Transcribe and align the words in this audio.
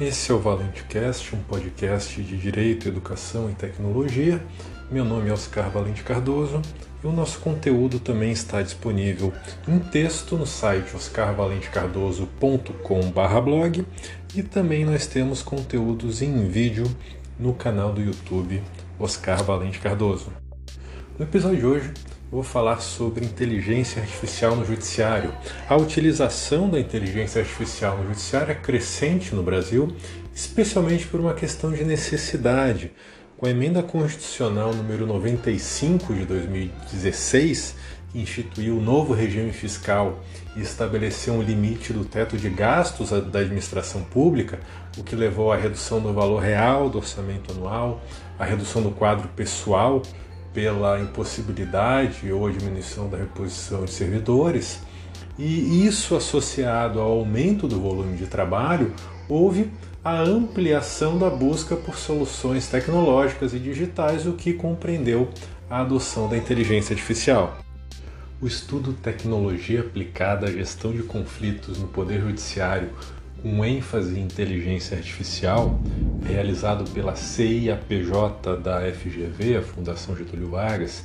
Esse 0.00 0.32
é 0.32 0.34
o 0.34 0.38
Valente 0.38 0.84
Cast, 0.84 1.36
um 1.36 1.42
podcast 1.42 2.22
de 2.22 2.38
Direito, 2.38 2.88
Educação 2.88 3.50
e 3.50 3.54
Tecnologia. 3.54 4.42
Meu 4.90 5.04
nome 5.04 5.28
é 5.28 5.32
Oscar 5.32 5.68
Valente 5.70 6.02
Cardoso 6.02 6.62
e 7.04 7.06
o 7.06 7.12
nosso 7.12 7.40
conteúdo 7.40 8.00
também 8.00 8.32
está 8.32 8.62
disponível 8.62 9.34
em 9.68 9.78
texto 9.78 10.34
no 10.34 10.46
site 10.46 10.96
oscarvalentecardoso.com/blog 10.96 13.86
e 14.34 14.42
também 14.42 14.86
nós 14.86 15.06
temos 15.06 15.42
conteúdos 15.42 16.22
em 16.22 16.48
vídeo 16.48 16.86
no 17.38 17.52
canal 17.52 17.92
do 17.92 18.00
YouTube 18.00 18.62
Oscar 18.98 19.44
Valente 19.44 19.78
Cardoso. 19.78 20.32
No 21.18 21.26
episódio 21.26 21.58
de 21.58 21.66
hoje, 21.66 21.92
vou 22.32 22.42
falar 22.42 22.80
sobre 22.80 23.26
inteligência 23.26 24.00
artificial 24.00 24.56
no 24.56 24.64
judiciário. 24.64 25.34
A 25.68 25.76
utilização 25.76 26.66
da 26.66 26.80
inteligência 26.80 27.42
artificial 27.42 27.98
no 27.98 28.04
judiciário 28.04 28.52
é 28.52 28.54
crescente 28.54 29.34
no 29.34 29.42
Brasil, 29.42 29.94
especialmente 30.34 31.06
por 31.06 31.20
uma 31.20 31.34
questão 31.34 31.70
de 31.70 31.84
necessidade. 31.84 32.90
Com 33.36 33.44
a 33.44 33.50
emenda 33.50 33.82
constitucional 33.82 34.72
número 34.72 35.06
95 35.06 36.14
de 36.14 36.24
2016, 36.24 37.74
que 38.10 38.18
instituiu 38.18 38.78
o 38.78 38.80
novo 38.80 39.12
regime 39.12 39.52
fiscal 39.52 40.18
e 40.56 40.62
estabeleceu 40.62 41.34
um 41.34 41.42
limite 41.42 41.92
do 41.92 42.02
teto 42.02 42.38
de 42.38 42.48
gastos 42.48 43.10
da 43.10 43.40
administração 43.40 44.04
pública, 44.04 44.58
o 44.96 45.04
que 45.04 45.14
levou 45.14 45.52
à 45.52 45.56
redução 45.56 46.00
do 46.00 46.14
valor 46.14 46.40
real 46.40 46.88
do 46.88 46.96
orçamento 46.96 47.52
anual, 47.52 48.02
à 48.38 48.44
redução 48.46 48.80
do 48.80 48.90
quadro 48.90 49.28
pessoal 49.28 50.00
pela 50.52 51.00
impossibilidade 51.00 52.30
ou 52.30 52.50
diminuição 52.50 53.08
da 53.08 53.16
reposição 53.16 53.84
de 53.84 53.90
servidores, 53.90 54.80
e 55.38 55.86
isso 55.86 56.14
associado 56.14 57.00
ao 57.00 57.10
aumento 57.10 57.66
do 57.66 57.80
volume 57.80 58.16
de 58.16 58.26
trabalho, 58.26 58.92
houve 59.28 59.70
a 60.04 60.20
ampliação 60.20 61.16
da 61.16 61.30
busca 61.30 61.76
por 61.76 61.96
soluções 61.96 62.68
tecnológicas 62.68 63.54
e 63.54 63.58
digitais, 63.58 64.26
o 64.26 64.32
que 64.32 64.52
compreendeu 64.52 65.30
a 65.70 65.80
adoção 65.80 66.28
da 66.28 66.36
inteligência 66.36 66.92
artificial. 66.92 67.56
O 68.40 68.46
estudo 68.46 68.92
Tecnologia 68.92 69.80
aplicada 69.80 70.48
à 70.48 70.50
gestão 70.50 70.92
de 70.92 71.02
conflitos 71.04 71.78
no 71.78 71.86
Poder 71.86 72.20
Judiciário 72.20 72.90
com 73.42 73.64
ênfase 73.64 74.18
em 74.18 74.22
inteligência 74.22 74.96
artificial, 74.96 75.80
realizado 76.24 76.88
pela 76.92 77.16
CIAPJ 77.16 78.56
da 78.62 78.80
FGV, 78.92 79.56
a 79.56 79.62
Fundação 79.62 80.16
Getúlio 80.16 80.50
Vargas, 80.50 81.04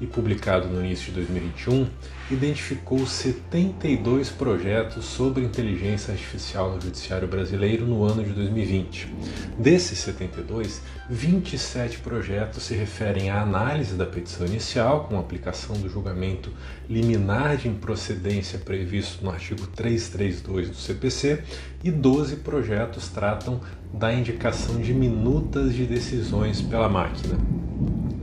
e 0.00 0.06
publicado 0.06 0.68
no 0.68 0.84
início 0.84 1.06
de 1.06 1.12
2021, 1.12 1.88
identificou 2.30 3.06
72 3.06 4.28
projetos 4.30 5.04
sobre 5.04 5.42
inteligência 5.42 6.12
artificial 6.12 6.74
no 6.74 6.80
judiciário 6.80 7.26
brasileiro 7.26 7.86
no 7.86 8.04
ano 8.04 8.22
de 8.22 8.32
2020. 8.32 9.12
Desses 9.58 9.98
72, 9.98 10.82
27 11.08 11.98
projetos 11.98 12.64
se 12.64 12.74
referem 12.74 13.30
à 13.30 13.40
análise 13.40 13.94
da 13.94 14.04
petição 14.04 14.46
inicial, 14.46 15.04
com 15.04 15.18
aplicação 15.18 15.76
do 15.76 15.88
julgamento 15.88 16.52
liminar 16.88 17.56
de 17.56 17.68
improcedência 17.68 18.58
previsto 18.58 19.24
no 19.24 19.30
artigo 19.30 19.66
332 19.68 20.68
do 20.68 20.76
CPC, 20.76 21.42
e 21.82 21.90
12 21.90 22.36
projetos 22.36 23.08
tratam 23.08 23.60
da 23.92 24.12
indicação 24.12 24.80
de 24.80 24.92
minutas 24.92 25.74
de 25.74 25.86
decisões 25.86 26.60
pela 26.60 26.88
máquina. 26.88 27.38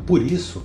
Por 0.06 0.22
isso, 0.22 0.64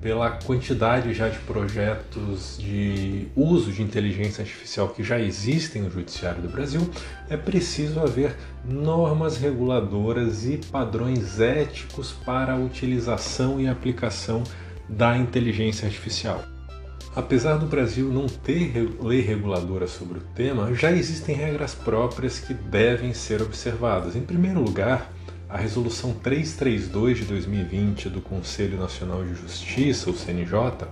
pela 0.00 0.30
quantidade 0.30 1.12
já 1.12 1.28
de 1.28 1.38
projetos 1.40 2.56
de 2.58 3.28
uso 3.36 3.70
de 3.70 3.82
inteligência 3.82 4.42
artificial 4.42 4.88
que 4.88 5.02
já 5.02 5.18
existem 5.18 5.82
no 5.82 5.90
Judiciário 5.90 6.40
do 6.40 6.48
Brasil, 6.48 6.88
é 7.28 7.36
preciso 7.36 8.00
haver 8.00 8.34
normas 8.64 9.36
reguladoras 9.36 10.46
e 10.46 10.56
padrões 10.56 11.38
éticos 11.38 12.12
para 12.24 12.54
a 12.54 12.56
utilização 12.56 13.60
e 13.60 13.68
aplicação 13.68 14.42
da 14.88 15.16
inteligência 15.16 15.86
artificial. 15.86 16.42
Apesar 17.14 17.56
do 17.56 17.66
Brasil 17.66 18.08
não 18.08 18.26
ter 18.26 18.88
lei 19.02 19.20
reguladora 19.20 19.88
sobre 19.88 20.18
o 20.18 20.22
tema, 20.34 20.72
já 20.74 20.92
existem 20.92 21.34
regras 21.34 21.74
próprias 21.74 22.38
que 22.38 22.54
devem 22.54 23.12
ser 23.12 23.42
observadas. 23.42 24.14
Em 24.14 24.20
primeiro 24.20 24.62
lugar, 24.62 25.10
a 25.50 25.56
Resolução 25.56 26.12
332 26.14 27.18
de 27.18 27.24
2020 27.24 28.08
do 28.08 28.20
Conselho 28.20 28.78
Nacional 28.78 29.24
de 29.24 29.34
Justiça, 29.34 30.08
o 30.08 30.14
CNJ, 30.14 30.86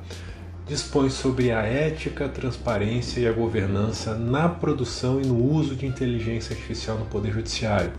dispõe 0.66 1.10
sobre 1.10 1.52
a 1.52 1.62
ética, 1.62 2.24
a 2.24 2.28
transparência 2.28 3.20
e 3.20 3.28
a 3.28 3.32
governança 3.32 4.16
na 4.16 4.48
produção 4.48 5.20
e 5.20 5.26
no 5.26 5.40
uso 5.40 5.76
de 5.76 5.86
inteligência 5.86 6.54
artificial 6.54 6.98
no 6.98 7.06
Poder 7.06 7.32
Judiciário. 7.32 7.92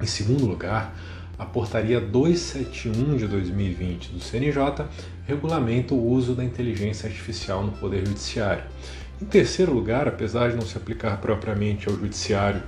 Em 0.00 0.06
segundo 0.06 0.46
lugar, 0.46 0.94
a 1.36 1.44
Portaria 1.44 2.00
271 2.00 3.16
de 3.16 3.26
2020 3.26 4.12
do 4.12 4.20
CNJ 4.20 4.86
regulamenta 5.26 5.92
o 5.92 6.08
uso 6.08 6.34
da 6.34 6.44
inteligência 6.44 7.08
artificial 7.08 7.64
no 7.64 7.72
Poder 7.72 8.06
Judiciário. 8.06 8.62
Em 9.20 9.24
terceiro 9.24 9.74
lugar, 9.74 10.06
apesar 10.06 10.50
de 10.50 10.56
não 10.56 10.64
se 10.64 10.78
aplicar 10.78 11.20
propriamente 11.20 11.88
ao 11.88 11.96
Judiciário, 11.96 12.62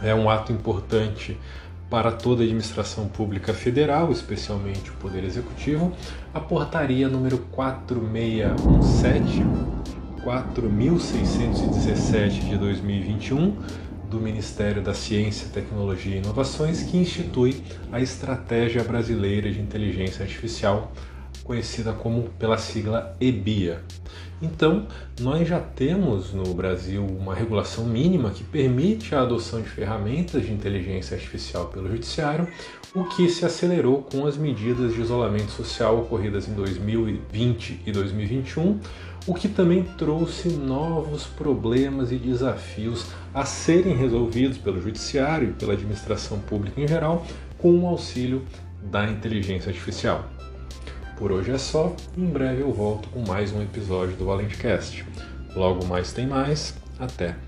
é 0.00 0.14
um 0.14 0.30
ato 0.30 0.52
importante 0.52 1.36
para 1.90 2.12
toda 2.12 2.42
a 2.42 2.44
administração 2.44 3.08
pública 3.08 3.54
federal, 3.54 4.12
especialmente 4.12 4.90
o 4.90 4.94
Poder 4.94 5.24
Executivo, 5.24 5.92
a 6.34 6.40
portaria 6.40 7.08
número 7.08 7.38
4617 7.50 9.42
4617 10.22 12.40
de 12.40 12.58
2021 12.58 13.56
do 14.10 14.20
Ministério 14.20 14.82
da 14.82 14.94
Ciência, 14.94 15.48
Tecnologia 15.52 16.16
e 16.16 16.18
Inovações 16.18 16.82
que 16.82 16.96
institui 16.96 17.62
a 17.92 18.00
Estratégia 18.00 18.82
Brasileira 18.82 19.50
de 19.50 19.60
Inteligência 19.60 20.22
Artificial 20.22 20.92
conhecida 21.48 21.94
como 21.94 22.24
pela 22.38 22.58
sigla 22.58 23.16
EBIA. 23.18 23.80
Então, 24.40 24.86
nós 25.18 25.48
já 25.48 25.58
temos 25.58 26.32
no 26.34 26.52
Brasil 26.54 27.04
uma 27.04 27.34
regulação 27.34 27.86
mínima 27.86 28.30
que 28.30 28.44
permite 28.44 29.14
a 29.14 29.22
adoção 29.22 29.62
de 29.62 29.68
ferramentas 29.68 30.44
de 30.44 30.52
inteligência 30.52 31.16
artificial 31.16 31.68
pelo 31.68 31.88
judiciário, 31.88 32.46
o 32.94 33.04
que 33.04 33.30
se 33.30 33.46
acelerou 33.46 34.02
com 34.02 34.26
as 34.26 34.36
medidas 34.36 34.94
de 34.94 35.00
isolamento 35.00 35.50
social 35.50 35.98
ocorridas 35.98 36.46
em 36.46 36.52
2020 36.52 37.80
e 37.86 37.92
2021, 37.92 38.78
o 39.26 39.34
que 39.34 39.48
também 39.48 39.82
trouxe 39.96 40.50
novos 40.50 41.24
problemas 41.24 42.12
e 42.12 42.16
desafios 42.16 43.06
a 43.34 43.44
serem 43.44 43.96
resolvidos 43.96 44.58
pelo 44.58 44.80
judiciário 44.80 45.48
e 45.48 45.52
pela 45.52 45.72
administração 45.72 46.38
pública 46.40 46.80
em 46.80 46.86
geral 46.86 47.26
com 47.56 47.80
o 47.80 47.86
auxílio 47.86 48.44
da 48.82 49.10
inteligência 49.10 49.70
artificial. 49.70 50.37
Por 51.18 51.32
hoje 51.32 51.50
é 51.50 51.58
só, 51.58 51.96
em 52.16 52.26
breve 52.26 52.62
eu 52.62 52.72
volto 52.72 53.08
com 53.08 53.26
mais 53.26 53.52
um 53.52 53.60
episódio 53.60 54.14
do 54.14 54.26
ValenteCast. 54.26 55.04
Logo 55.56 55.84
mais 55.84 56.12
tem 56.12 56.28
mais, 56.28 56.76
até! 56.96 57.47